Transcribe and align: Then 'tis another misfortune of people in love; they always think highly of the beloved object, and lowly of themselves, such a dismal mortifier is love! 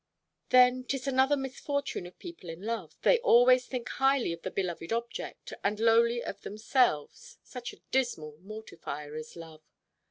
Then 0.49 0.83
'tis 0.83 1.05
another 1.07 1.37
misfortune 1.37 2.07
of 2.07 2.17
people 2.17 2.49
in 2.49 2.63
love; 2.63 2.95
they 3.03 3.19
always 3.19 3.67
think 3.67 3.87
highly 3.87 4.33
of 4.33 4.41
the 4.41 4.49
beloved 4.49 4.91
object, 4.91 5.53
and 5.63 5.79
lowly 5.79 6.23
of 6.23 6.41
themselves, 6.41 7.37
such 7.43 7.71
a 7.71 7.81
dismal 7.91 8.35
mortifier 8.41 9.15
is 9.15 9.35
love! 9.35 9.61